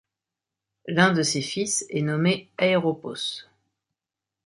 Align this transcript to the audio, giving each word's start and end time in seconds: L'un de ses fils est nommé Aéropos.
L'un 0.87 1.13
de 1.13 1.21
ses 1.21 1.43
fils 1.43 1.85
est 1.91 2.01
nommé 2.01 2.49
Aéropos. 2.57 3.45